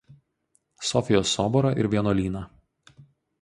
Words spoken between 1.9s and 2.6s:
vienuolyną.